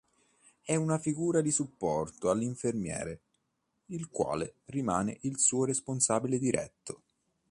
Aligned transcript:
È 0.63 0.73
una 0.75 0.97
figura 0.97 1.41
di 1.41 1.51
supporto 1.51 2.31
all' 2.31 2.41
infermiere, 2.41 3.21
il 3.89 4.09
quale 4.09 4.55
rimane 4.65 5.19
il 5.21 5.37
suo 5.37 5.63
responsabile 5.63 6.39
diretto. 6.39 7.03